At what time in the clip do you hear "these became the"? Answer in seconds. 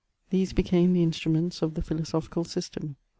0.31-1.03